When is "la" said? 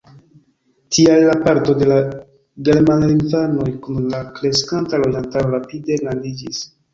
1.25-1.35, 1.91-1.97, 4.15-4.23